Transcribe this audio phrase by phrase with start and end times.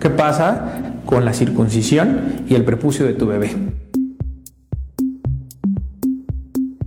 [0.00, 3.50] ¿Qué pasa con la circuncisión y el prepucio de tu bebé?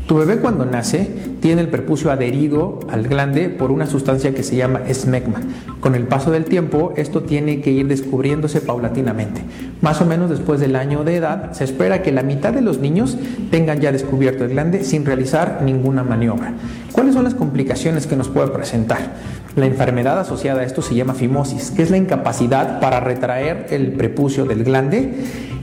[0.08, 4.56] Tu bebé cuando nace tiene el prepucio adherido al glande por una sustancia que se
[4.56, 5.42] llama esmegma.
[5.80, 9.42] Con el paso del tiempo esto tiene que ir descubriéndose paulatinamente.
[9.82, 12.80] Más o menos después del año de edad se espera que la mitad de los
[12.80, 13.18] niños
[13.52, 16.54] tengan ya descubierto el glande sin realizar ninguna maniobra.
[16.92, 19.14] ¿Cuáles son las complicaciones que nos puede presentar?
[19.56, 23.92] La enfermedad asociada a esto se llama fimosis, que es la incapacidad para retraer el
[23.94, 25.14] prepucio del glande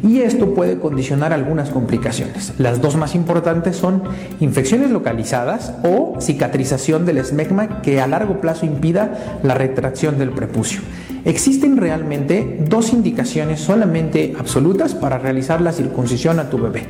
[0.02, 2.54] y esto puede condicionar algunas complicaciones.
[2.58, 4.02] Las dos más importantes son
[4.38, 10.80] infecciones localizadas o cicatrización del esmegma que a largo plazo impida la retracción del prepucio.
[11.24, 16.84] Existen realmente dos indicaciones solamente absolutas para realizar la circuncisión a tu bebé.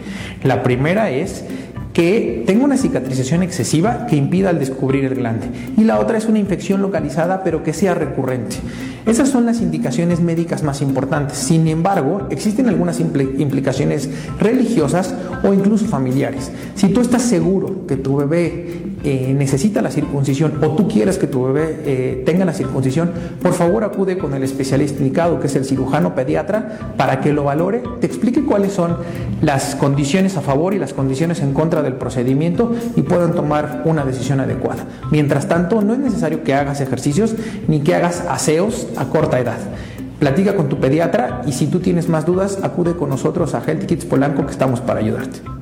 [0.45, 1.45] La primera es
[1.93, 5.47] que tenga una cicatrización excesiva que impida el descubrir el glande.
[5.77, 8.57] Y la otra es una infección localizada pero que sea recurrente.
[9.07, 11.39] Esas son las indicaciones médicas más importantes.
[11.39, 16.51] Sin embargo, existen algunas implicaciones religiosas o incluso familiares.
[16.75, 21.27] Si tú estás seguro que tu bebé eh, necesita la circuncisión o tú quieres que
[21.27, 25.57] tu bebé eh, tenga la circuncisión, por favor acude con el especialista indicado, que es
[25.57, 28.99] el cirujano pediatra, para que lo valore, te explique cuáles son
[29.41, 34.05] las condiciones a favor y las condiciones en contra del procedimiento y puedan tomar una
[34.05, 34.85] decisión adecuada.
[35.11, 37.35] Mientras tanto, no es necesario que hagas ejercicios
[37.69, 39.59] ni que hagas aseos a corta edad.
[40.19, 43.87] Platica con tu pediatra y si tú tienes más dudas, acude con nosotros a Health
[43.87, 45.60] Kids Polanco que estamos para ayudarte.